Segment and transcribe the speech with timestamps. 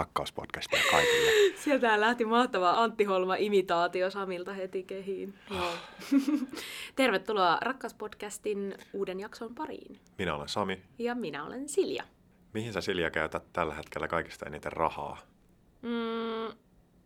[0.00, 1.30] rakkauspodcastia kaikille.
[1.64, 5.34] Sieltä lähti mahtava Antti Holma-imitaatio Samilta heti kehiin.
[5.50, 5.70] Joo.
[6.96, 10.00] Tervetuloa Rakkauspodcastin uuden jakson pariin.
[10.18, 10.82] Minä olen Sami.
[10.98, 12.04] Ja minä olen Silja.
[12.54, 15.18] Mihin sä Silja käytät tällä hetkellä kaikista eniten rahaa?
[15.82, 16.56] Mm,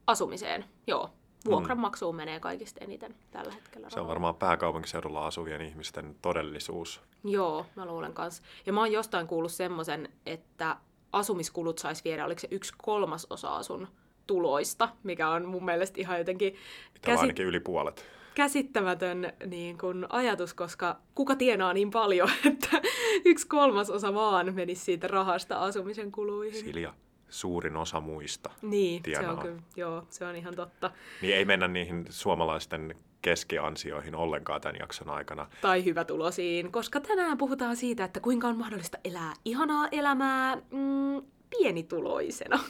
[0.06, 1.10] asumiseen, joo.
[1.46, 2.16] Vuokranmaksuun mm.
[2.16, 7.00] menee kaikista eniten tällä hetkellä Se on varmaan pääkaupunkiseudulla asuvien ihmisten todellisuus.
[7.24, 8.42] Joo, mä luulen kanssa.
[8.66, 10.76] Ja mä oon jostain kuullut semmoisen, että
[11.14, 13.88] asumiskulut saisi viedä, oliko se yksi kolmasosa sun
[14.26, 16.54] tuloista, mikä on mun mielestä ihan jotenkin...
[17.02, 17.20] Käsit...
[17.20, 18.06] ainakin yli puolet.
[18.34, 22.82] Käsittämätön niin kun ajatus, koska kuka tienaa niin paljon, että
[23.24, 26.60] yksi kolmasosa vaan menisi siitä rahasta asumisen kuluihin.
[26.60, 26.94] Silja,
[27.28, 29.22] suurin osa muista Niin, tienaa.
[29.22, 30.90] se on kyllä, joo, se on ihan totta.
[31.22, 32.94] Niin ei mennä niihin suomalaisten
[33.24, 35.46] keskiansioihin ollenkaan tämän jakson aikana.
[35.60, 42.60] Tai hyvätulosiin, koska tänään puhutaan siitä, että kuinka on mahdollista elää ihanaa elämää mm, pienituloisena.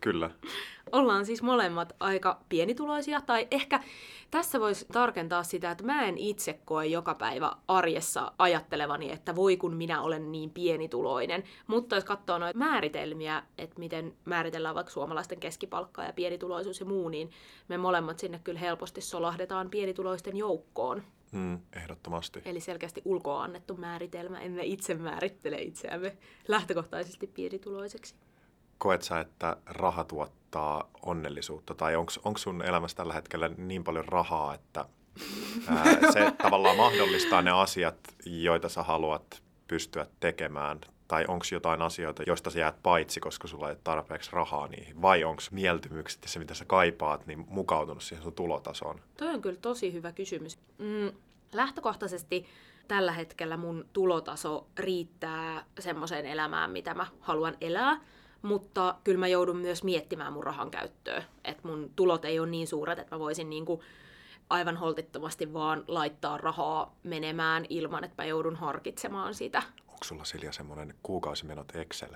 [0.00, 0.30] Kyllä.
[0.92, 3.80] Ollaan siis molemmat aika pienituloisia, tai ehkä
[4.30, 9.56] tässä voisi tarkentaa sitä, että mä en itse koe joka päivä arjessa ajattelevani, että voi
[9.56, 11.44] kun minä olen niin pienituloinen.
[11.66, 17.08] Mutta jos katsoo noita määritelmiä, että miten määritellään vaikka suomalaisten keskipalkkaa ja pienituloisuus ja muu,
[17.08, 17.30] niin
[17.68, 21.02] me molemmat sinne kyllä helposti solahdetaan pienituloisten joukkoon.
[21.32, 22.42] Mm, ehdottomasti.
[22.44, 24.40] Eli selkeästi ulkoa annettu määritelmä.
[24.40, 26.16] Emme itse määrittele itseämme
[26.48, 28.14] lähtökohtaisesti pienituloiseksi
[28.78, 31.74] koet sä, että raha tuottaa onnellisuutta?
[31.74, 34.84] Tai onko sun elämässä tällä hetkellä niin paljon rahaa, että
[35.68, 40.80] ää, se tavallaan mahdollistaa ne asiat, joita sä haluat pystyä tekemään?
[41.08, 45.02] Tai onko jotain asioita, joista sä jäät paitsi, koska sulla ei ole tarpeeksi rahaa niihin?
[45.02, 49.00] Vai onko mieltymykset ja se, mitä sä kaipaat, niin mukautunut siihen sun tulotasoon?
[49.16, 50.58] Toi on kyllä tosi hyvä kysymys.
[50.78, 51.12] Mm,
[51.52, 52.46] lähtökohtaisesti
[52.88, 58.00] tällä hetkellä mun tulotaso riittää semmoiseen elämään, mitä mä haluan elää
[58.42, 61.22] mutta kyllä mä joudun myös miettimään mun rahan käyttöä.
[61.44, 63.82] Että mun tulot ei ole niin suuret, että mä voisin niinku
[64.50, 69.62] aivan holtittomasti vaan laittaa rahaa menemään ilman, että mä joudun harkitsemaan sitä.
[69.88, 72.14] Onko sulla Silja semmoinen kuukausimenot Excel?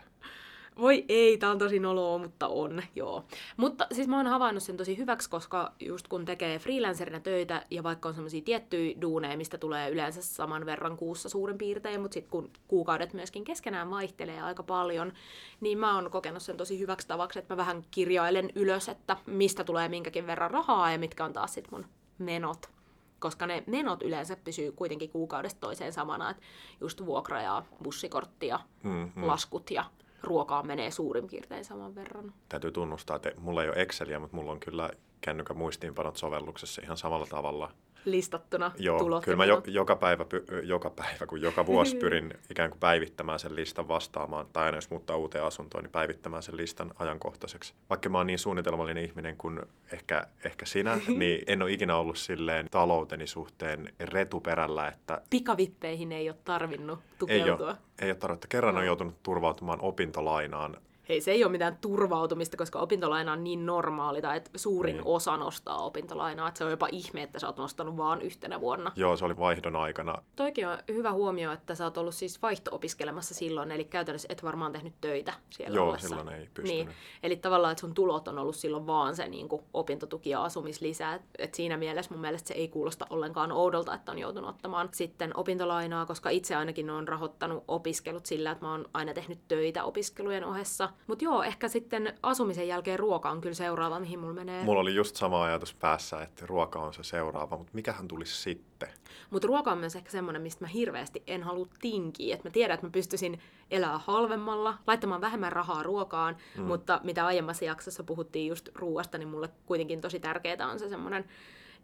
[0.79, 3.25] Voi ei, tää on tosi noloa, mutta on, joo.
[3.57, 7.83] Mutta siis mä oon havainnut sen tosi hyväksi, koska just kun tekee freelancerina töitä ja
[7.83, 12.31] vaikka on semmoisia tiettyjä duuneja, mistä tulee yleensä saman verran kuussa suurin piirtein, mutta sitten
[12.31, 15.13] kun kuukaudet myöskin keskenään vaihtelee aika paljon,
[15.61, 19.65] niin mä oon kokenut sen tosi hyväksi tavaksi, että mä vähän kirjailen ylös, että mistä
[19.65, 21.87] tulee minkäkin verran rahaa ja mitkä on taas sit mun
[22.19, 22.71] menot
[23.19, 26.43] koska ne menot yleensä pysyy kuitenkin kuukaudesta toiseen samana, että
[26.81, 29.27] just vuokra ja bussikortti ja mm, mm.
[29.27, 29.85] laskut ja
[30.23, 32.35] ruokaa menee suurin piirtein saman verran.
[32.49, 34.91] Täytyy tunnustaa, että mulla ei ole Exceliä, mutta mulla on kyllä
[35.21, 37.73] kännykän muistiinpanot sovelluksessa ihan samalla tavalla
[38.05, 40.25] listattuna Joo, tulot kyllä mä jo, joka, päivä,
[40.63, 44.91] joka päivä, kun joka vuosi pyrin ikään kuin päivittämään sen listan vastaamaan, tai aina jos
[44.91, 47.75] muuttaa uuteen asuntoon, niin päivittämään sen listan ajankohtaiseksi.
[47.91, 49.61] Vaikka mä oon niin suunnitelmallinen ihminen kuin
[49.93, 55.23] ehkä, ehkä sinä, niin en ole ikinä ollut silleen talouteni suhteen retuperällä, että...
[55.31, 57.69] Pikavippeihin ei ole tarvinnut tukeutua.
[57.69, 58.47] Ei ole, ei ole tarvinnut.
[58.49, 58.81] Kerran no.
[58.81, 60.77] on joutunut turvautumaan opintolainaan
[61.13, 65.07] hei, se ei ole mitään turvautumista, koska opintolaina on niin normaali, tai että suurin niin.
[65.07, 68.93] osa nostaa opintolainaa, että se on jopa ihme, että sä oot nostanut vaan yhtenä vuonna.
[68.97, 70.23] Joo, se oli vaihdon aikana.
[70.37, 74.73] Toikin on hyvä huomio, että sä oot ollut siis vaihto-opiskelemassa silloin, eli käytännössä et varmaan
[74.73, 76.09] tehnyt töitä siellä Joo, ollessa.
[76.09, 76.87] silloin ei pystynyt.
[76.87, 76.97] Niin.
[77.23, 81.15] Eli tavallaan, että sun tulot on ollut silloin vaan se niin kuin opintotuki ja asumislisä.
[81.15, 84.89] Et, et siinä mielessä mun mielestä se ei kuulosta ollenkaan oudolta, että on joutunut ottamaan
[84.93, 89.85] sitten opintolainaa, koska itse ainakin on rahoittanut opiskelut sillä, että mä oon aina tehnyt töitä
[89.85, 90.89] opiskelujen ohessa.
[91.07, 94.65] Mutta joo, ehkä sitten asumisen jälkeen ruoka on kyllä seuraava, mihin mulla menee.
[94.65, 98.89] Mulla oli just sama ajatus päässä, että ruoka on se seuraava, mutta mikähän tulisi sitten?
[99.31, 102.35] Mutta ruoka on myös ehkä semmoinen, mistä mä hirveästi en halua tinkiä.
[102.35, 103.41] Että mä tiedän, että mä pystyisin
[103.71, 106.63] elää halvemmalla, laittamaan vähemmän rahaa ruokaan, mm.
[106.65, 111.25] mutta mitä aiemmassa jaksossa puhuttiin just ruoasta, niin mulle kuitenkin tosi tärkeää on se semmoinen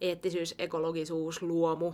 [0.01, 1.93] eettisyys, ekologisuus, luomu.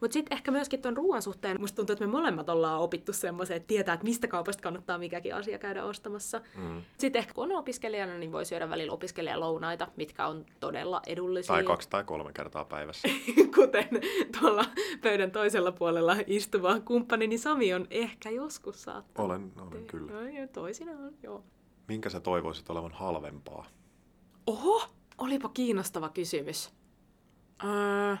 [0.00, 3.56] Mutta sitten ehkä myöskin tuon ruoan suhteen, musta tuntuu, että me molemmat ollaan opittu semmoisen,
[3.56, 6.40] että tietää, että mistä kaupasta kannattaa mikäkin asia käydä ostamassa.
[6.56, 6.82] Mm.
[6.98, 11.54] Sitten ehkä kun on opiskelijana, niin voi syödä välillä opiskelijalounaita, mitkä on todella edullisia.
[11.54, 13.08] Tai kaksi tai kolme kertaa päivässä.
[13.56, 13.88] Kuten
[14.40, 14.64] tuolla
[15.02, 19.30] pöydän toisella puolella istuva kumppani, niin Sami on ehkä joskus saattanut.
[19.30, 20.12] Olen, olen kyllä.
[20.12, 21.44] No, toisinaan, joo.
[21.88, 23.66] Minkä sä toivoisit olevan halvempaa?
[24.46, 24.82] Oho,
[25.18, 26.79] olipa kiinnostava kysymys.
[27.68, 28.16] Öö,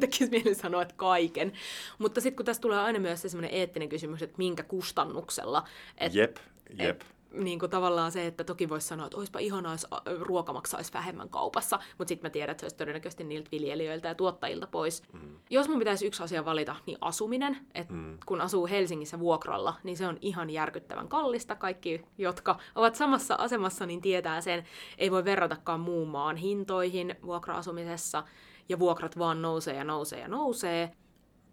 [0.00, 1.52] tekisi mieli sanoa, että kaiken.
[1.98, 5.68] Mutta sitten kun tässä tulee aina myös se semmoinen eettinen kysymys, että minkä kustannuksella.
[5.98, 6.36] Et, jep,
[6.78, 7.00] jep.
[7.00, 9.86] Et, niin kuin tavallaan se, että toki voisi sanoa, että olisipa ihanaa, jos
[10.20, 14.14] ruoka maksaisi vähemmän kaupassa, mutta sitten mä tiedän, että se olisi todennäköisesti niiltä viljelijöiltä ja
[14.14, 15.02] tuottajilta pois.
[15.12, 15.36] Mm.
[15.50, 17.56] Jos mun pitäisi yksi asia valita, niin asuminen.
[17.74, 18.18] Et mm.
[18.26, 21.54] Kun asuu Helsingissä vuokralla, niin se on ihan järkyttävän kallista.
[21.54, 24.64] Kaikki, jotka ovat samassa asemassa, niin tietää sen.
[24.98, 28.24] Ei voi verratakaan muun maan hintoihin vuokra-asumisessa
[28.68, 30.92] ja vuokrat vaan nousee ja nousee ja nousee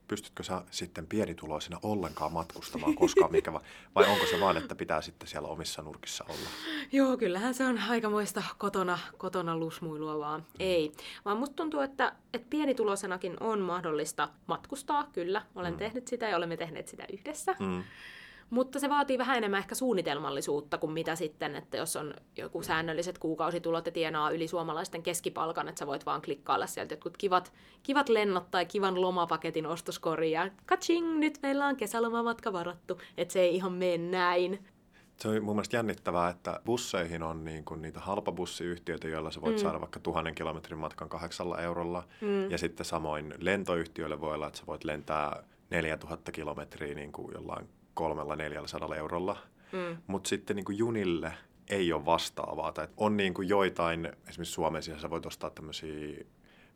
[0.08, 3.62] pystytkö sä sitten pienituloisena ollenkaan matkustamaan koskaan, mikä va-
[3.96, 6.50] vai onko se vaan, että pitää sitten siellä omissa nurkissa olla?
[6.92, 10.40] Joo, kyllähän se on aikamoista kotona, kotona lusmuilua vaan.
[10.40, 10.56] Mm.
[10.60, 10.92] Ei,
[11.26, 15.42] vaan musta tuntuu, että, että pienituloisenakin on mahdollista matkustaa, kyllä.
[15.56, 15.80] Olen mm.
[15.80, 17.56] tehnyt sitä ja olemme tehneet sitä yhdessä.
[17.60, 17.84] Mm.
[18.50, 23.18] Mutta se vaatii vähän enemmän ehkä suunnitelmallisuutta kuin mitä sitten, että jos on joku säännölliset
[23.18, 27.54] kuukausitulot ja tienaa yli suomalaisten keskipalkan, että sä voit vaan klikkailla sieltä jotkut kivat,
[27.84, 33.40] kivat lennot tai kivan lomapaketin ostoskoriin ja kaching, nyt meillä on kesälomamatka varattu, että se
[33.40, 34.66] ei ihan mene näin.
[35.18, 39.56] Se on mun mielestä jännittävää, että busseihin on niin kuin niitä halpabussiyhtiöitä, joilla sä voit
[39.56, 39.62] mm.
[39.62, 42.08] saada vaikka tuhannen kilometrin matkan kahdeksalla eurolla.
[42.22, 42.52] Mm.
[42.52, 47.70] Ja sitten samoin lentoyhtiöille voi olla, että sä voit lentää 4000 kilometriä niin kuin jollain
[47.98, 49.38] kolmella neljällä sadalla eurolla.
[49.72, 49.98] Mm.
[50.08, 51.34] Mutta sitten niin kuin junille
[51.70, 52.72] ei ole vastaavaa.
[52.72, 56.24] Tai on niin kuin joitain, esimerkiksi Suomen sisällä voit ostaa tämmöisiä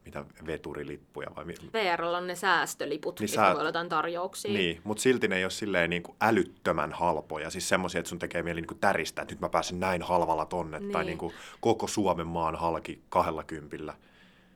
[0.05, 3.53] mitä veturilippuja vai VRllä on ne säästöliput, niin sä...
[3.55, 4.53] voi jotain tarjouksia.
[4.53, 7.49] Niin, mutta silti ne ei ole silleen niin kuin älyttömän halpoja.
[7.49, 10.45] Siis semmoisia, että sun tekee mieli niin kuin täristä, että nyt mä pääsen näin halvalla
[10.45, 10.79] tonne.
[10.79, 10.91] Niin.
[10.91, 13.93] Tai niin kuin koko Suomen maan halki kahdella kympillä.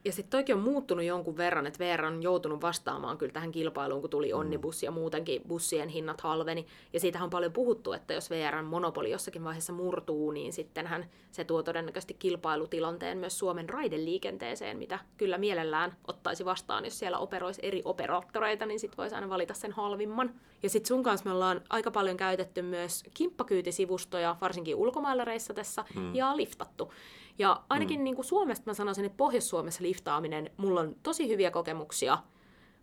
[0.06, 4.02] Ja sitten toikin on muuttunut jonkun verran, että VR on joutunut vastaamaan kyllä tähän kilpailuun,
[4.02, 4.40] kun tuli mm.
[4.40, 6.66] onnibus ja muutenkin bussien hinnat halveni.
[6.94, 11.44] Ja siitä on paljon puhuttu, että jos VRn monopoli jossakin vaiheessa murtuu, niin sittenhän se
[11.44, 17.82] tuo todennäköisesti kilpailutilanteen myös Suomen raideliikenteeseen, mitä kyllä mielellään ottaisi vastaan, jos siellä operoisi eri
[17.86, 20.34] operaattoreita, niin sitten voisi aina valita sen halvimman.
[20.64, 26.16] Ja sitten sun kanssa me ollaan aika paljon käytetty myös kimppakyytisivustoja, varsinkin ulkomailla reissatessa, mm.
[26.16, 26.92] ja liftattu.
[27.38, 28.04] Ja ainakin mm.
[28.04, 32.18] niin kuin Suomesta mä sanoisin, että Pohjois-Suomessa liftaaminen, mulla on tosi hyviä kokemuksia.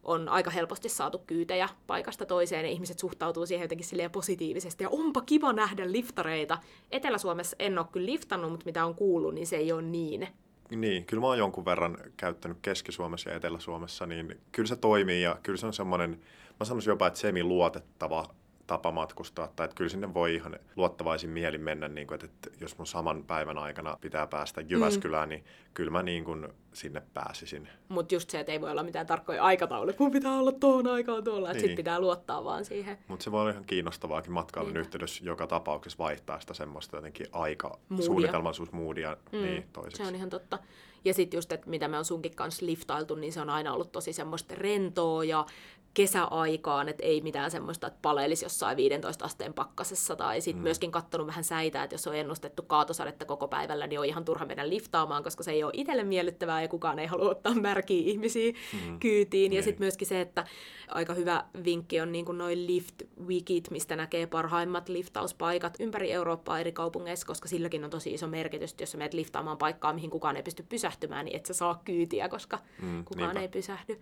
[0.02, 4.84] On aika helposti saatu kyytejä paikasta toiseen ja ihmiset suhtautuu siihen jotenkin silleen positiivisesti.
[4.84, 6.58] Ja onpa kiva nähdä liftareita.
[6.90, 10.28] Etelä-Suomessa en ole kyllä liftannut, mutta mitä on kuullut, niin se ei ole niin.
[10.70, 15.38] Niin, kyllä mä oon jonkun verran käyttänyt Keski-Suomessa ja Etelä-Suomessa, niin kyllä se toimii ja
[15.42, 16.20] kyllä se on semmoinen,
[16.60, 18.34] mä sanoisin jopa, että semi-luotettava
[18.66, 22.64] tapa matkustaa, tai että kyllä sinne voi ihan luottavaisin mielin mennä, niin kuin, että, että
[22.64, 25.30] jos mun saman päivän aikana pitää päästä Jyväskylään, mm.
[25.30, 25.44] niin
[25.74, 27.68] kyllä mä niin kuin sinne pääsisin.
[27.88, 31.24] Mutta just se, että ei voi olla mitään tarkkoja aikatauluja, mun pitää olla tuohon aikaan
[31.24, 31.60] tuolla, että niin.
[31.60, 32.98] sitten pitää luottaa vaan siihen.
[33.08, 34.80] Mutta se voi olla ihan kiinnostavaakin matkailun niin.
[34.80, 39.38] yhteydessä joka tapauksessa vaihtaa sitä semmoista jotenkin aika suunnitelmallisuusmoodia mm.
[39.38, 40.02] niin, toiseksi.
[40.02, 40.58] Se on ihan totta.
[41.04, 43.92] Ja sitten just, että mitä me on sunkin kanssa liftailtu, niin se on aina ollut
[43.92, 45.46] tosi semmoista rentoa ja
[45.94, 50.62] kesäaikaan, että ei mitään semmoista, että paleilisi jossain 15 asteen pakkasessa, tai sitten mm.
[50.62, 54.46] myöskin katsonut vähän säitä, että jos on ennustettu kaatosadetta koko päivällä, niin on ihan turha
[54.46, 58.52] mennä liftaamaan, koska se ei ole itselle miellyttävää ja kukaan ei halua ottaa märkiä ihmisiä
[58.52, 59.00] mm.
[59.00, 59.52] kyytiin.
[59.52, 59.64] Ja niin.
[59.64, 60.44] sitten myöskin se, että
[60.88, 66.72] aika hyvä vinkki on niin noin lift wikit, mistä näkee parhaimmat liftauspaikat ympäri Eurooppaa eri
[66.72, 70.42] kaupungeissa, koska silläkin on tosi iso merkitys, jos sä menet liftaamaan paikkaa, mihin kukaan ei
[70.42, 73.40] pysty pysähtymään, niin et sä saa kyytiä, koska mm, kukaan niinpä.
[73.40, 74.00] ei pysähdy.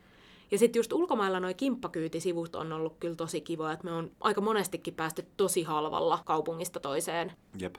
[0.50, 4.40] Ja sitten just ulkomailla noin kimppakyytisivut on ollut kyllä tosi kivoja, että me on aika
[4.40, 7.32] monestikin päästy tosi halvalla kaupungista toiseen.
[7.58, 7.74] Jep.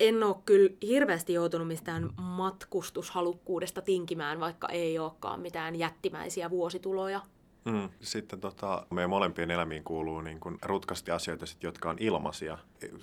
[0.00, 7.20] En ole kyllä hirveästi joutunut mistään matkustushalukkuudesta tinkimään, vaikka ei olekaan mitään jättimäisiä vuosituloja.
[7.66, 7.88] Mm.
[8.00, 12.58] Sitten tota, meidän molempien elämiin kuuluu niin kuin rutkasti asioita, sit, jotka on ilmaisia.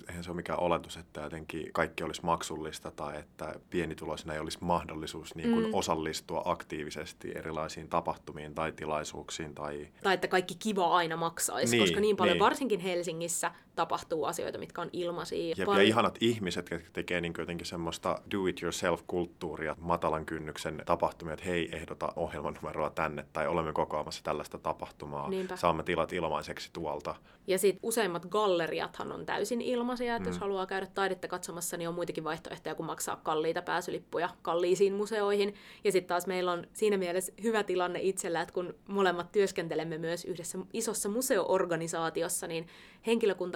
[0.08, 4.58] Eihän se ole mikään oletus, että jotenkin kaikki olisi maksullista tai että pienituloisena ei olisi
[4.60, 5.74] mahdollisuus niin kuin mm.
[5.74, 9.54] osallistua aktiivisesti erilaisiin tapahtumiin tai tilaisuuksiin.
[9.54, 12.44] Tai, tai että kaikki kiva aina maksaisi, niin, koska niin paljon niin.
[12.44, 15.54] varsinkin Helsingissä tapahtuu asioita, mitkä on ilmaisia.
[15.58, 21.68] Ja, ja ihanat ihmiset, jotka tekee niin jotenkin semmoista do-it-yourself-kulttuuria, matalan kynnyksen tapahtumia, että hei,
[21.72, 25.56] ehdota ohjelmanumeroa tänne tai olemme kokoamassa tällaista tapahtumaa, Niinpä.
[25.56, 27.14] saamme tilat ilmaiseksi tuolta.
[27.46, 30.32] Ja sitten useimmat galleriathan on täysin ilmaisia, että mm.
[30.32, 35.54] jos haluaa käydä taidetta katsomassa, niin on muitakin vaihtoehtoja kuin maksaa kalliita pääsylippuja kalliisiin museoihin.
[35.84, 40.24] Ja sitten taas meillä on siinä mielessä hyvä tilanne itsellä, että kun molemmat työskentelemme myös
[40.24, 42.66] yhdessä isossa museoorganisaatiossa, niin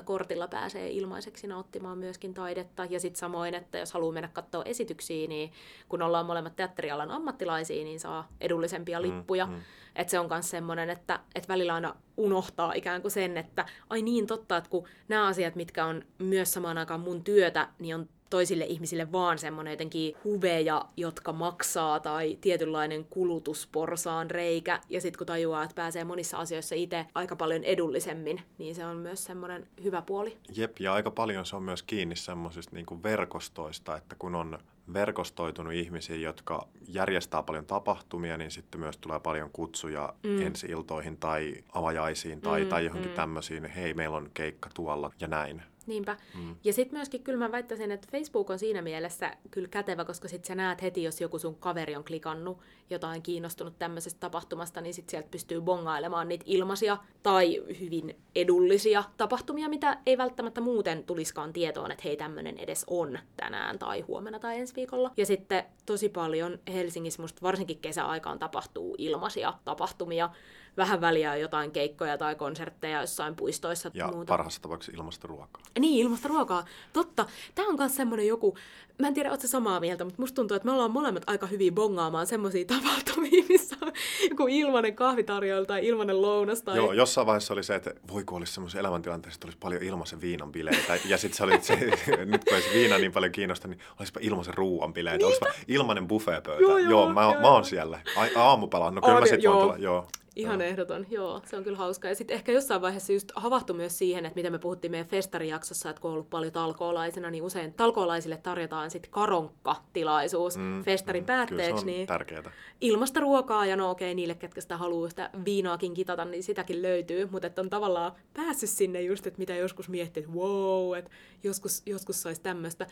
[0.09, 2.85] henkilökuntakortilla pääsee ilmaiseksi nauttimaan myöskin taidetta.
[2.85, 5.53] Ja sitten samoin, että jos haluaa mennä katsoa esityksiä, niin
[5.89, 9.47] kun ollaan molemmat teatterialan ammattilaisia, niin saa edullisempia mm, lippuja.
[9.47, 9.61] Mm, mm.
[9.97, 14.03] Että se on myös semmoinen, että, että välillä aina unohtaa ikään kuin sen, että ai
[14.03, 18.09] niin totta, että kun nämä asiat, mitkä on myös samaan aikaan mun työtä, niin on
[18.31, 24.81] toisille ihmisille vaan semmoinen jotenkin huveja, jotka maksaa tai tietynlainen kulutusporsaan reikä.
[24.89, 28.97] Ja sitten kun tajuaa, että pääsee monissa asioissa itse aika paljon edullisemmin, niin se on
[28.97, 30.37] myös semmoinen hyvä puoli.
[30.57, 34.59] Jep, ja aika paljon se on myös kiinni semmoisista niin verkostoista, että kun on
[34.93, 40.43] verkostoitunut ihmisiä, jotka järjestää paljon tapahtumia, niin sitten myös tulee paljon kutsuja mm.
[40.43, 43.17] ensi-iltoihin tai avajaisiin tai, mm, tai johonkin mm.
[43.17, 45.63] tämmöisiin, hei meillä on keikka tuolla ja näin.
[45.89, 46.17] Niinpä.
[46.35, 46.57] Mm.
[46.65, 50.49] Ja sitten myöskin kyllä mä väittäisin, että Facebook on siinä mielessä kyllä kätevä, koska sitten
[50.49, 52.59] sä näet heti, jos joku sun kaveri on klikannut
[52.91, 59.69] jotain kiinnostunut tämmöisestä tapahtumasta, niin sitten sieltä pystyy bongailemaan niitä ilmaisia tai hyvin edullisia tapahtumia,
[59.69, 64.59] mitä ei välttämättä muuten tuliskaan tietoon, että hei tämmöinen edes on tänään tai huomenna tai
[64.59, 65.11] ensi viikolla.
[65.17, 70.31] Ja sitten tosi paljon Helsingissä musta varsinkin kesäaikaan tapahtuu ilmaisia tapahtumia,
[70.79, 73.91] vähän väliä jotain keikkoja tai konsertteja jossain puistoissa.
[73.95, 74.33] Ja muuta.
[74.33, 75.63] parhaassa tapauksessa ilmasta ruokaa.
[75.79, 76.65] Niin, ilmasta ruokaa.
[76.93, 77.27] Totta.
[77.55, 78.57] Tämä on myös semmoinen joku,
[78.99, 81.75] mä en tiedä, ootko samaa mieltä, mutta musta tuntuu, että me ollaan molemmat aika hyvin
[81.75, 83.93] bongaamaan semmoisia tapahtumia, missä on
[84.31, 86.63] joku ilmanen kahvitarjoilu tai ilmanen lounas.
[86.63, 86.77] Tai...
[86.77, 90.21] Joo, jossain vaiheessa oli se, että voi kun olisi semmoisen elämäntilanteessa, että olisi paljon ilmaisen
[90.21, 90.99] viinan bileitä.
[91.05, 91.77] Ja sitten se oli se,
[92.33, 96.63] nyt kun ei viina niin paljon kiinnosta, niin olisipa ilmaisen ruuan bileitä, olisipa ilmanen buffeepöytä.
[96.63, 98.01] Joo, joo, joo, mä, joo, mä oon siellä.
[98.17, 100.09] A- aamupala, no kyllä mä sitten voin tulla, joo.
[100.39, 102.09] Ihan ehdoton, joo, se on kyllä hauska.
[102.09, 105.91] Ja sitten ehkä jossain vaiheessa just havahtu myös siihen, että mitä me puhuttiin meidän festarijaksossa,
[105.91, 111.27] että kun on ollut paljon talkoolaisena, niin usein talkoolaisille tarjotaan sitten karonkka-tilaisuus mm, festarin mm,
[111.27, 111.87] päätteeksi.
[111.87, 112.53] niin tärkeää.
[112.81, 116.83] Ilmasta ruokaa ja no okei, okay, niille, ketkä sitä haluaa sitä viinaakin kitata, niin sitäkin
[116.83, 117.29] löytyy.
[117.31, 121.11] Mutta että on tavallaan päässyt sinne just, että mitä joskus miettii, että wow, että
[121.43, 122.87] joskus, joskus saisi tämmöistä.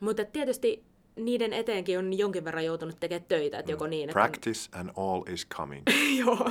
[0.00, 0.84] Mutta tietysti
[1.16, 3.58] niiden eteenkin on jonkin verran joutunut tekemään töitä.
[3.58, 4.80] Että joko niin, että Practice on...
[4.80, 5.82] and all is coming.
[6.26, 6.50] Joo,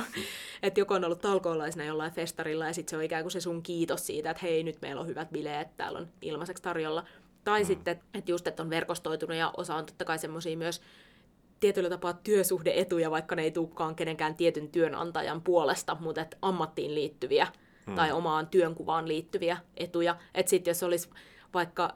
[0.62, 3.62] että joko on ollut talkoolaisena jollain festarilla ja sitten se on ikään kuin se sun
[3.62, 7.04] kiitos siitä, että hei nyt meillä on hyvät bileet, täällä on ilmaiseksi tarjolla.
[7.44, 7.66] Tai mm.
[7.66, 10.80] sitten, että just, että on verkostoitunut ja osa on totta kai semmoisia myös
[11.60, 17.46] tietyllä tapaa työsuhdeetuja, vaikka ne ei tulekaan kenenkään tietyn työnantajan puolesta, mutta että ammattiin liittyviä
[17.86, 17.94] mm.
[17.94, 20.16] tai omaan työnkuvaan liittyviä etuja.
[20.34, 21.10] Että sitten jos olisi
[21.54, 21.94] vaikka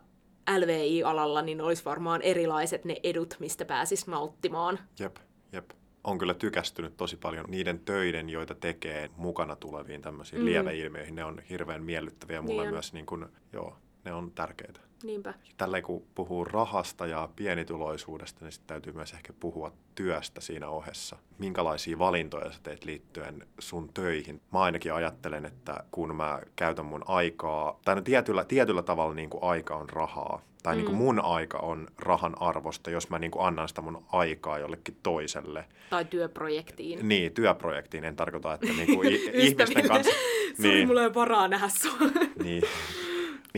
[0.57, 4.79] LVI-alalla, niin olisi varmaan erilaiset ne edut, mistä pääsis nauttimaan.
[4.99, 5.17] Jep,
[5.53, 5.71] jep.
[6.05, 10.47] On kyllä tykästynyt tosi paljon niiden töiden, joita tekee mukana tuleviin tämmöisiin mm.
[10.47, 11.15] lieveilmiöihin.
[11.15, 13.77] Ne on hirveän miellyttäviä mulle niin myös, niin kun, joo,
[14.09, 14.81] ne on tärkeitä.
[15.03, 15.35] Niinpä.
[15.57, 21.17] Tällä kun puhuu rahasta ja pienituloisuudesta, niin sitten täytyy myös ehkä puhua työstä siinä ohessa.
[21.39, 24.41] Minkälaisia valintoja sä teet liittyen sun töihin?
[24.53, 29.31] Mä ainakin ajattelen, että kun mä käytän mun aikaa, tai no tietyllä, tietyllä tavalla niin
[29.31, 30.77] kuin aika on rahaa, tai mm.
[30.77, 34.59] niin kuin mun aika on rahan arvosta, jos mä niin kuin annan sitä mun aikaa
[34.59, 35.65] jollekin toiselle.
[35.91, 37.09] Tai työprojektiin.
[37.09, 38.05] Niin, työprojektiin.
[38.05, 40.13] En tarkoita, että niin kuin ihmisten kanssa...
[40.57, 41.99] Sori, niin, mulla ei varaa nähdä sua.
[42.43, 42.63] niin,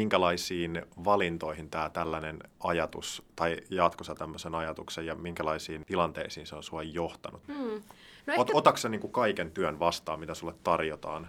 [0.00, 6.82] minkälaisiin valintoihin tämä tällainen ajatus, tai jatkossa tämmöisen ajatuksen, ja minkälaisiin tilanteisiin se on sua
[6.82, 7.42] johtanut?
[7.46, 7.82] Hmm.
[8.26, 8.58] No Ot, ehkä...
[8.58, 11.28] Otatko niin kuin kaiken työn vastaan, mitä sulle tarjotaan?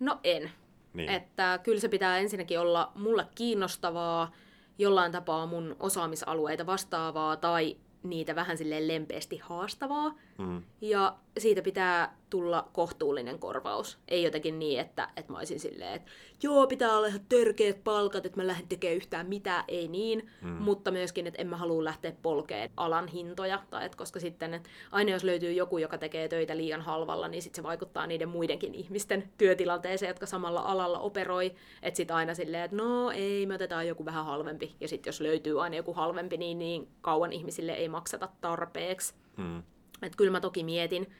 [0.00, 0.50] No en.
[0.94, 1.10] Niin.
[1.10, 4.32] Että kyllä se pitää ensinnäkin olla mulle kiinnostavaa,
[4.78, 10.14] jollain tapaa mun osaamisalueita vastaavaa tai niitä vähän silleen lempeästi haastavaa.
[10.38, 10.62] Mm.
[10.80, 13.98] Ja siitä pitää tulla kohtuullinen korvaus.
[14.08, 16.10] Ei jotenkin niin, että, että mä olisin silleen, että
[16.42, 20.30] joo, pitää olla ihan törkeät palkat, että mä lähden tekemään yhtään mitään, ei niin.
[20.42, 20.48] Mm.
[20.48, 23.62] Mutta myöskin, että en mä halua lähteä polkeen alan hintoja.
[23.70, 27.42] Tai että koska sitten, että aina jos löytyy joku, joka tekee töitä liian halvalla, niin
[27.42, 31.54] sitten se vaikuttaa niiden muidenkin ihmisten työtilanteeseen, jotka samalla alalla operoi.
[31.82, 34.76] Että sitten aina silleen, että no ei, me otetaan joku vähän halvempi.
[34.80, 39.14] Ja sitten jos löytyy aina joku halvempi, niin niin kauan ihmisille ei makseta tarpeeksi.
[39.36, 39.62] Mm.
[40.02, 41.10] Että kyllä mä toki mietin,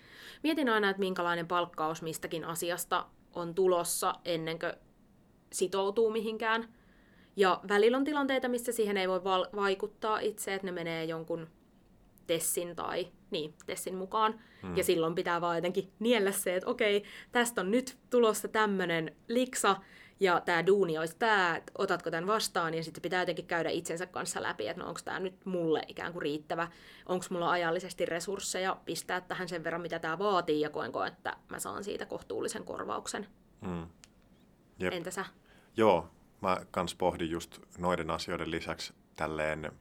[0.42, 4.72] mietin aina, että minkälainen palkkaus mistäkin asiasta on tulossa ennen kuin
[5.52, 6.68] sitoutuu mihinkään.
[7.36, 11.48] Ja välillä on tilanteita, missä siihen ei voi val- vaikuttaa itse, että ne menee jonkun
[12.26, 14.40] Tessin tai niin, Tessin mukaan.
[14.62, 14.76] Hmm.
[14.76, 17.02] Ja silloin pitää vaan jotenkin niellä se, että okei,
[17.32, 19.76] tästä on nyt tulossa tämmöinen liksa,
[20.20, 24.06] ja tämä duuni olisi tämä, että otatko tämän vastaan, ja sitten pitää jotenkin käydä itsensä
[24.06, 26.68] kanssa läpi, että no onko tämä nyt mulle ikään kuin riittävä,
[27.06, 31.58] onko mulla ajallisesti resursseja pistää tähän sen verran, mitä tämä vaatii, ja koenko, että mä
[31.58, 33.26] saan siitä kohtuullisen korvauksen.
[33.60, 33.86] Mm.
[34.78, 34.92] Jep.
[34.92, 35.24] Entä sä?
[35.76, 39.72] Joo, mä kans pohdin just noiden asioiden lisäksi tälleen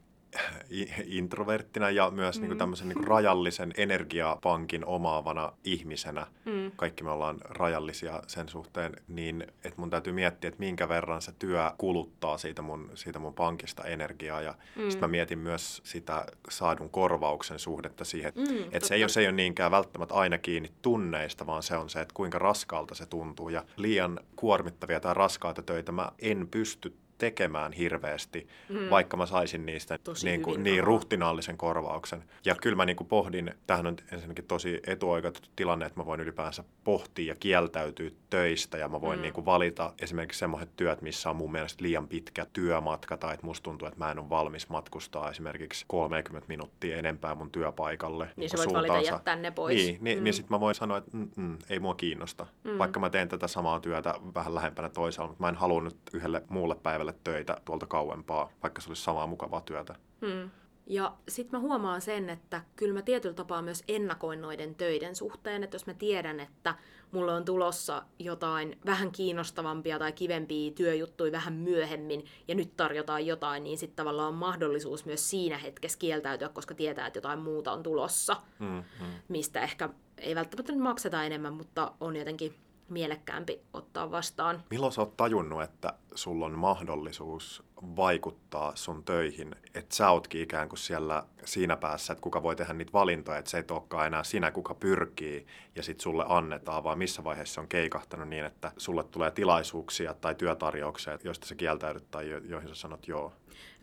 [1.04, 2.40] introverttina ja myös mm.
[2.40, 6.70] niin kuin tämmöisen niin kuin rajallisen energiapankin omaavana ihmisenä, mm.
[6.76, 11.32] kaikki me ollaan rajallisia sen suhteen, niin että mun täytyy miettiä, että minkä verran se
[11.38, 14.40] työ kuluttaa siitä mun, siitä mun pankista energiaa.
[14.40, 14.82] Ja mm.
[14.82, 19.20] sitten mä mietin myös sitä saadun korvauksen suhdetta siihen, mm, että se ei, ole, se
[19.20, 23.06] ei ole niinkään välttämättä aina kiinni tunneista, vaan se on se, että kuinka raskaalta se
[23.06, 23.48] tuntuu.
[23.48, 28.90] Ja liian kuormittavia tai raskaita töitä mä en pysty tekemään hirveästi, mm.
[28.90, 32.24] vaikka mä saisin niistä niin, kuin, niin ruhtinaallisen korvauksen.
[32.44, 36.20] Ja kyllä mä niin kuin pohdin, tähän on ensinnäkin tosi etuoikeutettu tilanne, että mä voin
[36.20, 39.22] ylipäänsä pohtia ja kieltäytyä töistä ja mä voin mm.
[39.22, 43.46] niin kuin valita esimerkiksi semmoiset työt, missä on mun mielestä liian pitkä työmatka tai että
[43.46, 48.28] musta tuntuu, että mä en ole valmis matkustaa esimerkiksi 30 minuuttia enempää mun työpaikalle.
[48.36, 49.76] Niin sä voit valita jättää ne pois.
[49.76, 50.24] Niin, niin, mm.
[50.24, 52.78] niin sitten mä voin sanoa, että mm, mm, ei mua kiinnosta, mm.
[52.78, 56.42] vaikka mä teen tätä samaa työtä vähän lähempänä toisaalla, mutta mä en halua nyt yhdelle
[56.48, 59.94] muulle päivälle töitä tuolta kauempaa, vaikka se olisi samaa mukavaa työtä.
[60.20, 60.50] Mm.
[60.86, 65.64] Ja sitten mä huomaan sen, että kyllä mä tietyllä tapaa myös ennakoin noiden töiden suhteen,
[65.64, 66.74] että jos mä tiedän, että
[67.12, 73.64] mulla on tulossa jotain vähän kiinnostavampia tai kivempia työjuttuja vähän myöhemmin, ja nyt tarjotaan jotain,
[73.64, 77.82] niin sitten tavallaan on mahdollisuus myös siinä hetkessä kieltäytyä, koska tietää, että jotain muuta on
[77.82, 79.06] tulossa, mm, mm.
[79.28, 82.54] mistä ehkä ei välttämättä nyt makseta enemmän, mutta on jotenkin
[82.88, 84.62] mielekkäämpi ottaa vastaan.
[84.70, 87.62] Milloin sä oot tajunnut, että sulla on mahdollisuus
[87.96, 92.72] vaikuttaa sun töihin, että sä ootkin ikään kuin siellä siinä päässä, että kuka voi tehdä
[92.72, 96.98] niitä valintoja, että se ei olekaan enää sinä, kuka pyrkii ja sitten sulle annetaan, vaan
[96.98, 102.30] missä vaiheessa on keikahtanut niin, että sulle tulee tilaisuuksia tai työtarjouksia, joista sä kieltäydyt tai
[102.30, 103.32] jo- joihin sä sanot joo.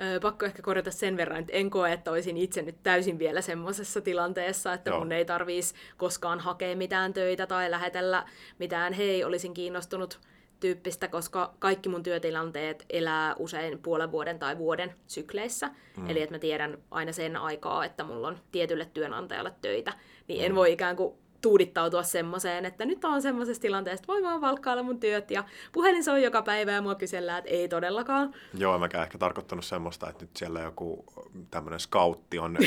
[0.02, 3.42] Öö, pakko ehkä korjata sen verran, että en koe, että olisin itse nyt täysin vielä
[3.42, 5.00] semmoisessa tilanteessa, että Joo.
[5.00, 8.26] mun ei tarvitsisi koskaan hakea mitään töitä tai lähetellä
[8.60, 10.20] mitään, hei, olisin kiinnostunut
[10.60, 15.70] tyyppistä, koska kaikki mun työtilanteet elää usein puolen vuoden tai vuoden sykleissä.
[15.98, 16.10] Mm.
[16.10, 19.94] Eli että mä tiedän aina sen aikaa, että mulla on tietylle työnantajalle töitä.
[20.28, 20.46] Niin mm.
[20.46, 21.14] en voi ikään kuin
[21.44, 26.04] tuudittautua semmoiseen, että nyt on semmoisessa tilanteessa, että voi vaan valkkailla mun työt ja puhelin
[26.04, 28.36] soi joka päivä ja mua kysellään, että ei todellakaan.
[28.58, 31.06] Joo, mä ehkä tarkoittanut semmoista, että nyt siellä joku
[31.52, 32.58] tämmöinen skautti on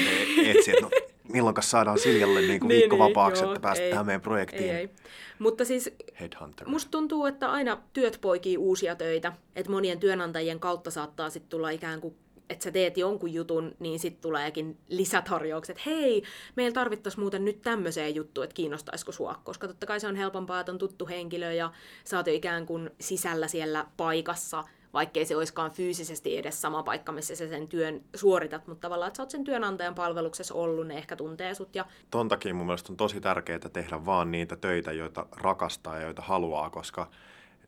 [0.45, 0.90] etsi, että no,
[1.33, 4.71] milloin saadaan Siljalle niin kuin niin, viikko niin, vapaaksi, joo, että päästään meidän projektiin.
[4.71, 4.90] Ei, ei.
[5.38, 5.90] Mutta siis
[6.21, 6.68] Headhunter.
[6.68, 11.71] musta tuntuu, että aina työt poikii uusia töitä, että monien työnantajien kautta saattaa sitten tulla
[11.71, 12.16] ikään kuin
[12.50, 15.86] että sä teet jonkun jutun, niin sitten tuleekin lisätarjoukset.
[15.86, 16.22] Hei,
[16.56, 19.40] meillä tarvittaisiin muuten nyt tämmöiseen juttuun, että kiinnostaisiko sua.
[19.44, 21.72] Koska totta kai se on helpompaa, että on tuttu henkilö ja
[22.04, 27.12] sä oot jo ikään kuin sisällä siellä paikassa, vaikkei se olisikaan fyysisesti edes sama paikka,
[27.12, 30.99] missä sä sen työn suoritat, mutta tavallaan, että sä oot sen työnantajan palveluksessa ollut, ne
[30.99, 31.75] ehkä tuntee sut.
[31.75, 31.84] Ja...
[32.10, 36.23] Ton takia mun mielestä on tosi tärkeää tehdä vaan niitä töitä, joita rakastaa ja joita
[36.23, 37.10] haluaa, koska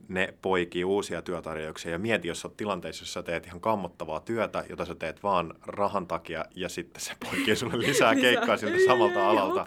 [0.08, 1.92] ne poikii uusia työtarjouksia.
[1.92, 6.06] Ja mieti, jos olet tilanteessa, jossa teet ihan kammottavaa työtä, jota sä teet vaan rahan
[6.06, 9.66] takia, ja sitten se poikii sulle lisää keikkaa siltä samalta alalta.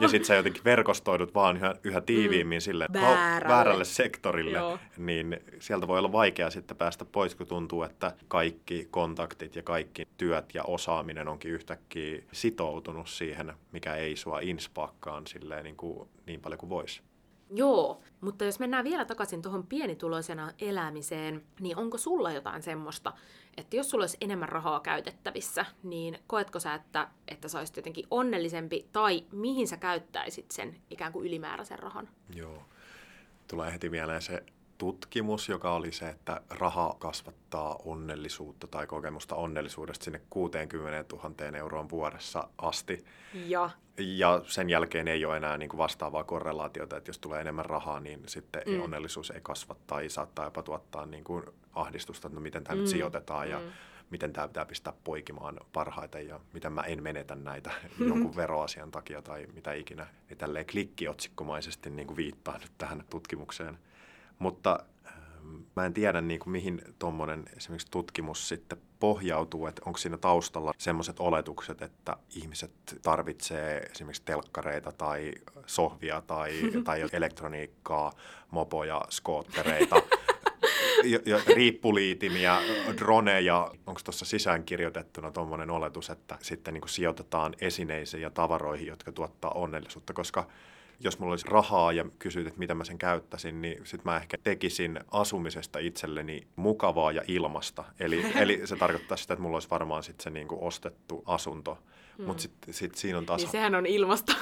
[0.00, 2.60] Ja sitten sä jotenkin verkostoidut vaan yhä, yhä tiiviimmin mm.
[2.60, 4.78] sille väärälle, väärälle sektorille, Joo.
[4.96, 10.08] niin sieltä voi olla vaikea sitten päästä pois, kun tuntuu, että kaikki kontaktit ja kaikki
[10.16, 16.40] työt ja osaaminen onkin yhtäkkiä sitoutunut siihen, mikä ei sua inspakkaan silleen niin, kuin, niin
[16.40, 17.02] paljon kuin voisi.
[17.50, 23.12] Joo, mutta jos mennään vielä takaisin tuohon pienituloisena elämiseen, niin onko sulla jotain semmoista,
[23.56, 28.06] että jos sulla olisi enemmän rahaa käytettävissä, niin koetko sä, että, että sä olisit jotenkin
[28.10, 32.08] onnellisempi, tai mihin sä käyttäisit sen ikään kuin ylimääräisen rahan?
[32.34, 32.62] Joo,
[33.48, 34.42] tulee heti mieleen se
[34.78, 41.90] tutkimus, joka oli se, että raha kasvattaa onnellisuutta tai kokemusta onnellisuudesta sinne 60 000 euroon
[41.90, 43.04] vuodessa asti.
[43.34, 47.64] Ja, ja sen jälkeen ei ole enää niin kuin vastaavaa korrelaatiota, että jos tulee enemmän
[47.64, 48.82] rahaa, niin sitten mm.
[48.82, 51.42] onnellisuus ei kasva tai saattaa jopa tuottaa niin kuin
[51.74, 52.80] ahdistusta, että no miten tämä mm.
[52.80, 53.64] nyt sijoitetaan ja mm.
[54.10, 57.70] miten tämä pitää pistää poikimaan parhaiten ja miten mä en menetä näitä
[58.08, 60.06] jonkun veroasian takia tai mitä ikinä.
[60.28, 63.78] Niin tälleen klikkiotsikkomaisesti niin kuin viittaa nyt tähän tutkimukseen.
[64.38, 69.98] Mutta ähm, mä en tiedä, niin kuin, mihin tuommoinen esimerkiksi tutkimus sitten pohjautuu, että onko
[69.98, 72.72] siinä taustalla semmoiset oletukset, että ihmiset
[73.02, 75.32] tarvitsee esimerkiksi telkkareita tai
[75.66, 76.52] sohvia tai,
[76.84, 78.12] tai elektroniikkaa,
[78.50, 79.96] mopoja, skoottereita,
[81.56, 82.60] riippuliitimia,
[82.98, 83.70] droneja.
[83.86, 89.12] Onko tuossa sisään kirjoitettuna tuommoinen oletus, että sitten niin kuin sijoitetaan esineisiin ja tavaroihin, jotka
[89.12, 90.46] tuottaa onnellisuutta, koska
[91.00, 94.36] jos mulla olisi rahaa ja kysyt, että mitä mä sen käyttäisin, niin sitten mä ehkä
[94.42, 97.84] tekisin asumisesta itselleni mukavaa ja ilmasta.
[98.00, 101.78] Eli, eli se tarkoittaa sitä, että mulla olisi varmaan sitten se niinku ostettu asunto.
[102.18, 102.26] Hmm.
[102.26, 103.40] Mutta sitten sit siinä on taas...
[103.40, 104.32] Niin sehän on ilmasta.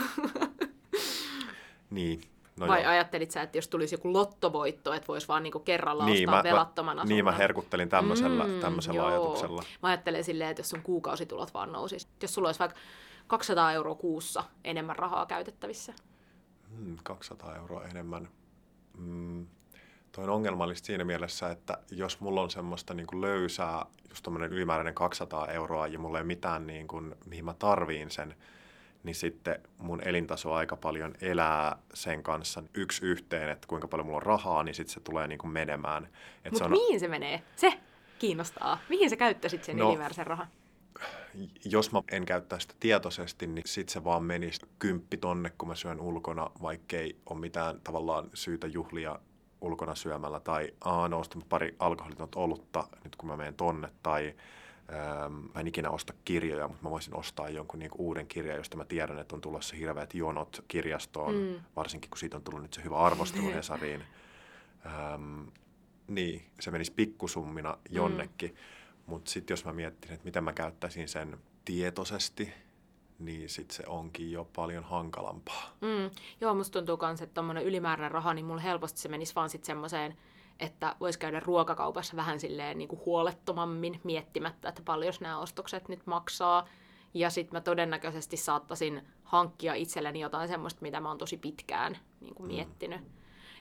[1.91, 2.21] niin,
[2.57, 2.91] No Vai joo.
[2.91, 6.51] ajattelit sä, että jos tulisi joku lottovoitto, että voisi vaan niinku kerralla niin, ostaa mä,
[6.51, 7.09] velattoman asunnon?
[7.09, 9.63] Niin, mä herkuttelin tämmöisellä, mm, tämmöisellä ajatuksella.
[9.83, 12.09] Mä ajattelen silleen, että jos sun kuukausitulot vaan nousisi.
[12.23, 12.79] Jos sulla olisi vaikka
[13.27, 15.93] 200 euroa kuussa enemmän rahaa käytettävissä,
[16.77, 18.29] hmm, 200 euroa enemmän.
[18.97, 19.47] Hmm,
[20.13, 24.53] toi on ongelmallista siinä mielessä, että jos mulla on semmoista niin kuin löysää, just tuommoinen
[24.53, 28.35] ylimääräinen 200 euroa ja mulla ei mitään, niin kuin, mihin mä tarviin sen,
[29.03, 34.17] niin sitten mun elintaso aika paljon elää sen kanssa yksi yhteen, että kuinka paljon mulla
[34.17, 36.09] on rahaa, niin sitten se tulee niin kuin menemään.
[36.51, 36.71] Mutta on...
[36.71, 37.43] mihin se menee?
[37.57, 37.73] Se
[38.19, 38.79] kiinnostaa.
[38.89, 40.49] Mihin sä käyttäisit sen no, ylimääräisen rahan?
[41.65, 45.75] Jos mä en käyttäisi sitä tietoisesti, niin sit se vaan menisi kymppi tonne, kun mä
[45.75, 49.19] syön ulkona, vaikkei ole mitään tavallaan syytä juhlia
[49.61, 50.41] ulkona syömällä.
[50.41, 53.89] Tai aah, no pari alkoholitonta olutta nyt kun mä menen tonne.
[54.03, 54.35] Tai
[54.93, 58.77] ähm, mä en ikinä osta kirjoja, mutta mä voisin ostaa jonkun niinku uuden kirjan, josta
[58.77, 61.55] mä tiedän, että on tulossa hirveät jonot kirjastoon, mm.
[61.77, 64.03] varsinkin kun siitä on tullut nyt se hyvä arvostelu Hesariin.
[64.87, 65.43] Ähm,
[66.09, 68.51] niin, se menisi pikkusummina jonnekin.
[68.51, 68.57] Mm.
[69.07, 72.53] Mutta sitten jos mä mietin, että miten mä käyttäisin sen tietoisesti,
[73.19, 75.77] niin sitten se onkin jo paljon hankalampaa.
[75.81, 76.11] Mm.
[76.41, 79.67] Joo, musta tuntuu myös, että tuommoinen ylimääräinen raha, niin mulla helposti se menisi vaan sitten
[79.67, 80.17] semmoiseen,
[80.61, 86.07] että voisi käydä ruokakaupassa vähän silleen niin kuin huolettomammin miettimättä, että paljon nämä ostokset nyt
[86.07, 86.69] maksaa.
[87.15, 92.35] Ja sitten mä todennäköisesti saattaisin hankkia itselleni jotain semmoista, mitä mä oon tosi pitkään niin
[92.35, 92.55] kuin mm.
[92.55, 93.01] miettinyt.
[93.01, 93.11] Mm.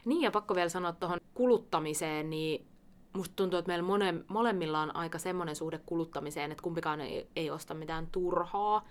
[0.05, 2.67] Niin, ja pakko vielä sanoa tuohon kuluttamiseen, niin
[3.13, 7.49] musta tuntuu, että meillä mone, molemmilla on aika semmoinen suhde kuluttamiseen, että kumpikaan ei, ei
[7.49, 8.87] osta mitään turhaa,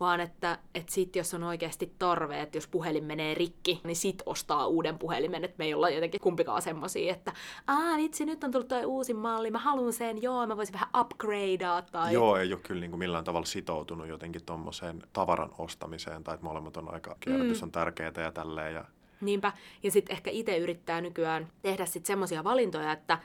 [0.00, 4.22] vaan että, että sit jos on oikeasti tarve, että jos puhelin menee rikki, niin sit
[4.26, 7.32] ostaa uuden puhelimen, että me ei olla jotenkin kumpikaan semmosia, että
[7.66, 10.88] aa vitsi, nyt on tullut toi uusi malli, mä haluan sen, joo, mä voisin vähän
[11.00, 12.12] upgradea tai...
[12.12, 16.46] Joo, ei ole kyllä niin kuin millään tavalla sitoutunut jotenkin tommoseen tavaran ostamiseen, tai että
[16.46, 17.66] molemmat on aika, kierrätys mm.
[17.66, 18.84] on tärkeää ja tälleen, ja
[19.20, 23.18] Niinpä, ja sitten ehkä itse yrittää nykyään tehdä sitten semmoisia valintoja, että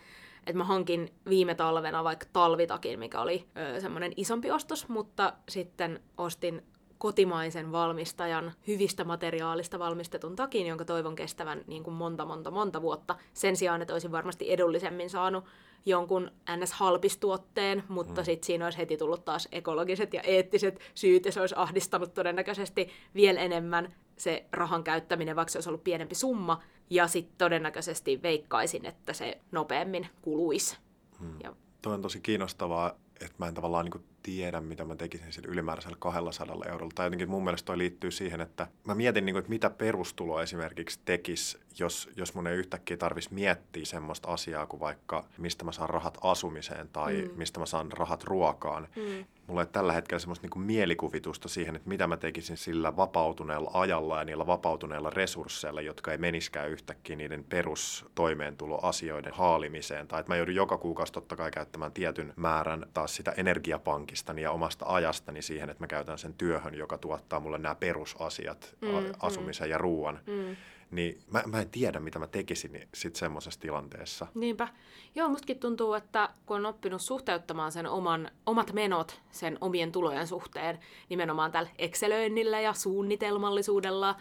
[0.48, 3.48] että mä hankin viime talvena vaikka talvitakin, mikä oli
[3.80, 6.64] semmoinen isompi ostos, mutta sitten ostin
[6.98, 13.16] kotimaisen valmistajan hyvistä materiaalista valmistetun takin, jonka toivon kestävän niin kuin monta, monta, monta vuotta.
[13.34, 15.46] Sen sijaan, että olisin varmasti edullisemmin saanut
[15.86, 18.26] jonkun NS-halpistuotteen, mutta mm.
[18.26, 22.90] sitten siinä olisi heti tullut taas ekologiset ja eettiset syyt, ja se olisi ahdistanut todennäköisesti
[23.16, 28.86] vielä enemmän se rahan käyttäminen, vaikka se olisi ollut pienempi summa, ja sitten todennäköisesti veikkaisin,
[28.86, 30.78] että se nopeammin kuluisi.
[31.20, 31.38] Hmm.
[31.44, 31.56] Ja...
[31.82, 35.98] Tuo on tosi kiinnostavaa, että mä en tavallaan niin tiedä, mitä mä tekisin sillä ylimääräisellä
[36.00, 36.92] 200 eurolla.
[36.96, 40.42] Tai jotenkin mun mielestä toi liittyy siihen, että mä mietin, niin kuin, että mitä perustulo
[40.42, 45.72] esimerkiksi tekisi, jos, jos mun ei yhtäkkiä tarvitsisi miettiä semmoista asiaa kuin vaikka mistä mä
[45.72, 47.38] saan rahat asumiseen tai mm.
[47.38, 48.88] mistä mä saan rahat ruokaan.
[48.96, 53.72] Mm mulla ei tällä hetkellä semmoista niin mielikuvitusta siihen, että mitä mä tekisin sillä vapautuneella
[53.74, 60.08] ajalla ja niillä vapautuneilla resursseilla, jotka ei meniskään yhtäkkiä niiden perustoimeentuloasioiden haalimiseen.
[60.08, 64.52] Tai että mä joudun joka kuukausi totta kai käyttämään tietyn määrän taas sitä energiapankistani ja
[64.52, 69.68] omasta ajastani siihen, että mä käytän sen työhön, joka tuottaa mulle nämä perusasiat, mm, asumisen
[69.68, 69.72] mm.
[69.72, 70.20] ja ruoan.
[70.28, 70.56] Mm
[70.96, 74.28] niin mä, mä en tiedä, mitä mä tekisin sitten semmoisessa tilanteessa.
[74.36, 74.68] Niinpä.
[75.16, 80.28] Joo, mustakin tuntuu, että kun on oppinut suhteuttamaan sen oman, omat menot sen omien tulojen
[80.28, 80.80] suhteen,
[81.10, 84.16] nimenomaan tällä Excelöinnillä ja suunnitelmallisuudella,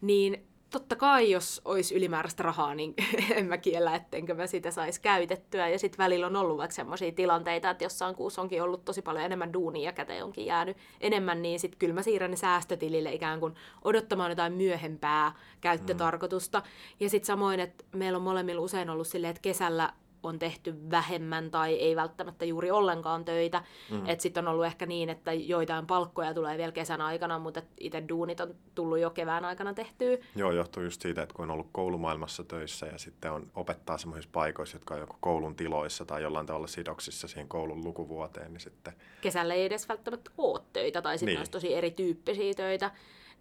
[0.00, 2.94] niin totta kai, jos olisi ylimääräistä rahaa, niin
[3.36, 5.68] en mä kiellä, ettenkö mä sitä saisi käytettyä.
[5.68, 9.24] Ja sitten välillä on ollut vaikka sellaisia tilanteita, että jossain kuussa onkin ollut tosi paljon
[9.24, 13.40] enemmän duunia ja käteen onkin jäänyt enemmän, niin sitten kyllä mä siirrän ne säästötilille ikään
[13.40, 13.54] kuin
[13.84, 16.58] odottamaan jotain myöhempää käyttötarkoitusta.
[16.58, 16.64] Mm.
[17.00, 21.50] Ja sitten samoin, että meillä on molemmilla usein ollut silleen, että kesällä on tehty vähemmän
[21.50, 23.62] tai ei välttämättä juuri ollenkaan töitä.
[23.90, 24.02] Mm.
[24.06, 28.02] Että sitten on ollut ehkä niin, että joitain palkkoja tulee vielä kesän aikana, mutta itse
[28.08, 30.18] duunit on tullut jo kevään aikana tehtyä.
[30.36, 34.30] Joo, johtuu just siitä, että kun on ollut koulumaailmassa töissä ja sitten on opettaa semmoisissa
[34.32, 38.92] paikoissa, jotka on joko koulun tiloissa tai jollain tavalla sidoksissa siihen koulun lukuvuoteen, niin sitten...
[39.20, 41.38] Kesällä ei edes välttämättä ole töitä tai sitten niin.
[41.38, 42.90] olisi tosi erityyppisiä töitä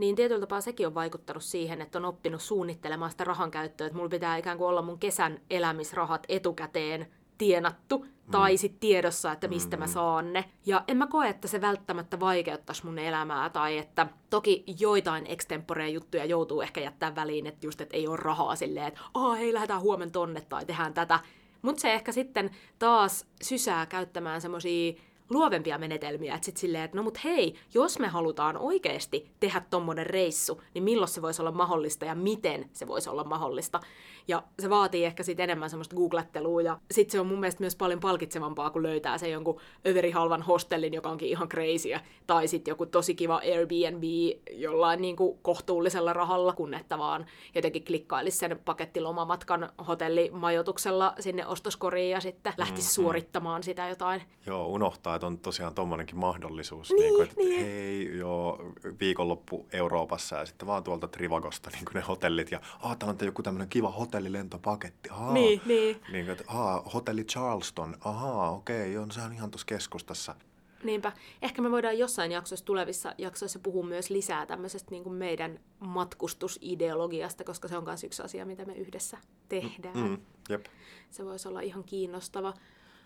[0.02, 3.98] niin tietyllä tapaa sekin on vaikuttanut siihen, että on oppinut suunnittelemaan sitä rahan käyttöä, että
[3.98, 8.32] mulla pitää ikään kuin olla mun kesän elämisrahat etukäteen tienattu mm.
[8.32, 9.80] tai sitten tiedossa, että mistä mm.
[9.80, 10.46] mä saan ne.
[10.66, 15.88] Ja en mä koe, että se välttämättä vaikeuttaisi mun elämää tai että toki joitain extemporea
[15.88, 19.54] juttuja joutuu ehkä jättää väliin, että just, että ei ole rahaa silleen, että oh, hei,
[19.54, 21.20] lähdetään huomenna tonne tai tehdään tätä.
[21.62, 24.94] Mutta se ehkä sitten taas sysää käyttämään semmoisia
[25.32, 30.06] luovempia menetelmiä, että sitten silleen, että no mut hei, jos me halutaan oikeasti tehdä tommonen
[30.06, 33.80] reissu, niin milloin se voisi olla mahdollista ja miten se voisi olla mahdollista.
[34.28, 37.76] Ja se vaatii ehkä sitten enemmän semmoista googlettelua ja sitten se on mun mielestä myös
[37.76, 42.86] paljon palkitsevampaa, kun löytää se jonkun överihalvan hostellin, joka onkin ihan crazyä, tai sitten joku
[42.86, 44.04] tosi kiva Airbnb
[44.52, 52.12] jollain niin kuin kohtuullisella rahalla, kun että vaan jotenkin klikkailisi sen pakettilomamatkan hotellimajoituksella sinne ostoskoriin
[52.12, 53.04] ja sitten lähtisi mm-hmm.
[53.04, 54.22] suorittamaan sitä jotain.
[54.46, 57.66] Joo, unohtaa, että on tosiaan tommonenkin mahdollisuus, niin, niin kuin, että niin.
[57.66, 58.60] hei, joo,
[59.00, 63.18] viikonloppu Euroopassa ja sitten vaan tuolta Trivagosta niin kuin ne hotellit ja ah, tää on
[63.22, 65.10] joku tämmöinen kiva hotellilentopaketti.
[65.10, 66.02] Ahaa, niin, niin.
[66.12, 70.36] niin että, ahaa, hotelli Charleston, ahaa, okei, on, se on ihan tuossa keskustassa.
[70.84, 71.12] Niinpä.
[71.42, 77.44] Ehkä me voidaan jossain jaksossa, tulevissa jaksoissa puhua myös lisää tämmöisestä niin kuin meidän matkustusideologiasta,
[77.44, 79.18] koska se on myös yksi asia, mitä me yhdessä
[79.50, 79.98] tehdään.
[79.98, 80.18] Mm, mm,
[80.50, 80.66] jep.
[81.10, 82.54] Se voisi olla ihan kiinnostava.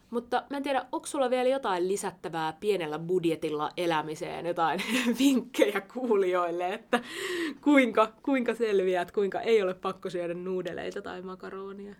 [0.09, 4.81] Mutta mä en tiedä, onko sulla vielä jotain lisättävää pienellä budjetilla elämiseen, jotain
[5.19, 6.99] vinkkejä kuulijoille, että
[7.61, 11.95] kuinka, kuinka selviät, kuinka ei ole pakko syödä nuudeleita tai makaronia.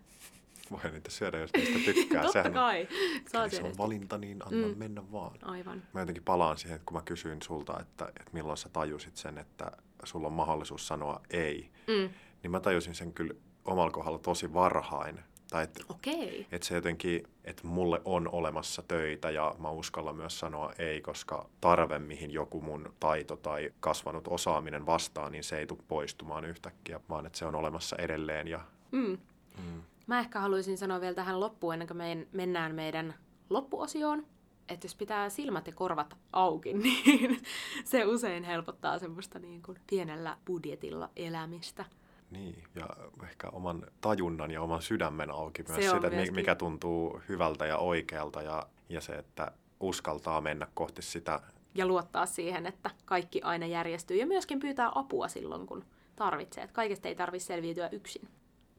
[0.72, 2.22] Voi niitä syödä, jos niistä tykkää.
[2.22, 2.88] Totta Sehän, kai.
[3.32, 4.78] Saa se on valinta, niin anna mm.
[4.78, 5.38] mennä vaan.
[5.42, 5.84] Aivan.
[5.94, 9.38] Mä jotenkin palaan siihen, että kun mä kysyin sulta, että, että milloin sä tajusit sen,
[9.38, 9.72] että
[10.04, 12.10] sulla on mahdollisuus sanoa ei, Mm.
[12.44, 13.34] niin mä tajusin sen kyllä
[13.66, 15.20] omalla kohdalla tosi varhain.
[15.56, 16.48] Tai että Okei.
[16.52, 21.50] että se jotenkin, että mulle on olemassa töitä ja mä uskallan myös sanoa ei, koska
[21.62, 27.00] tarve, mihin joku mun taito tai kasvanut osaaminen vastaa, niin se ei tule poistumaan yhtäkkiä,
[27.10, 28.48] vaan että se on olemassa edelleen.
[28.48, 29.18] Ja, Mm.
[29.58, 33.14] mm, Mä ehkä haluaisin sanoa vielä tähän loppuun, ennen kuin me mennään meidän
[33.50, 34.26] loppuosioon,
[34.70, 37.42] että jos pitää silmät ja korvat auki, niin
[37.86, 41.86] se usein helpottaa semmoista niin kuin pienellä budjetilla elämistä.
[42.30, 42.88] Niin, ja
[43.24, 46.36] ehkä oman tajunnan ja oman sydämen auki myös Se sitä, että myöskin.
[46.36, 51.40] mikä tuntuu hyvältä ja oikealta ja, ja se, että uskaltaa mennä kohti sitä.
[51.76, 54.18] Ja luottaa siihen, että kaikki aina järjestyy.
[54.18, 55.86] Ja myöskin pyytää apua silloin, kun
[56.16, 56.64] tarvitsee.
[56.64, 58.28] Että kaikesta ei tarvitse selviytyä yksin.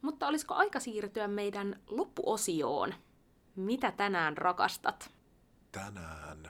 [0.01, 2.93] Mutta olisiko aika siirtyä meidän loppuosioon?
[3.55, 5.11] Mitä tänään rakastat?
[5.71, 6.49] Tänään,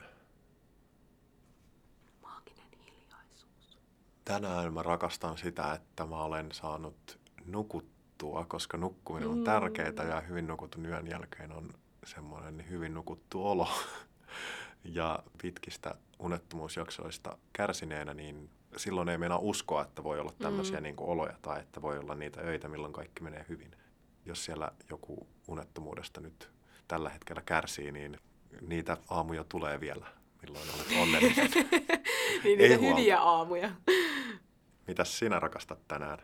[4.28, 9.44] tänään mä rakastan sitä, että mä olen saanut nukuttua, koska nukkuminen on Mm.
[9.44, 11.74] tärkeää ja hyvin nukutun yön jälkeen on
[12.06, 13.68] semmoinen hyvin nukuttu olo.
[14.84, 20.82] Ja pitkistä unettomuusjaksoista kärsineenä, niin silloin ei meinaa uskoa, että voi olla tämmöisiä Mm.
[20.82, 23.76] niin kuin oloja tai että voi olla niitä öitä, milloin kaikki menee hyvin.
[24.24, 26.50] Jos siellä joku unettomuudesta nyt
[26.88, 28.18] tällä hetkellä kärsii, niin
[28.60, 30.06] niitä aamuja tulee vielä,
[30.42, 31.50] milloin olet onnellinen.
[32.44, 33.70] niin Ei niitä hyviä aamuja.
[34.88, 36.18] Mitäs sinä rakastat tänään?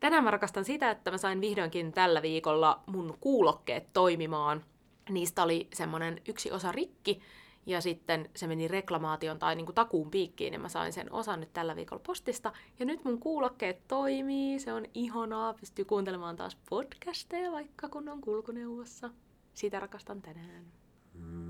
[0.00, 4.64] Tänään mä rakastan sitä, että mä sain vihdoinkin tällä viikolla mun kuulokkeet toimimaan.
[5.10, 7.20] Niistä oli semmonen yksi osa rikki,
[7.66, 11.52] ja sitten se meni reklamaation tai niinku takuun piikkiin, ja mä sain sen osan nyt
[11.52, 12.52] tällä viikolla postista.
[12.78, 18.20] Ja nyt mun kuulokkeet toimii, se on ihanaa, pystyy kuuntelemaan taas podcasteja vaikka kun on
[18.20, 19.10] kulkuneuvossa.
[19.54, 20.64] Sitä rakastan tänään.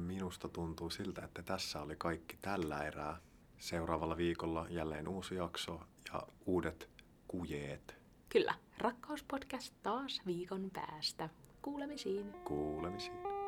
[0.07, 3.17] Minusta tuntuu siltä, että tässä oli kaikki tällä erää.
[3.61, 5.81] Seuraavalla viikolla jälleen uusi jakso
[6.13, 6.89] ja uudet
[7.29, 7.97] kujeet.
[8.29, 11.29] Kyllä, rakkauspodcast taas viikon päästä.
[11.63, 12.33] Kuulemisiin.
[12.33, 13.40] Kuulemisiin.